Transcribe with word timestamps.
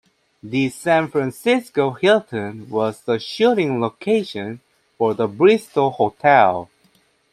The 0.41 0.69
San 0.69 1.09
Francisco 1.09 1.91
Hilton 1.91 2.67
was 2.71 3.01
the 3.01 3.19
shooting 3.19 3.79
location 3.79 4.59
for 4.97 5.13
the 5.13 5.27
"Bristol 5.27 5.91
Hotel". 5.91 6.67